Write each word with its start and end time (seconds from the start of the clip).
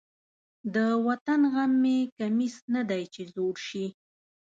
د 0.75 0.77
وطن 1.07 1.41
غم 1.53 1.71
مې 1.83 1.97
کمیس 2.17 2.55
نه 2.73 2.81
دی 2.89 3.03
چې 3.13 3.21
زوړ 3.33 3.55
شي. 3.67 3.85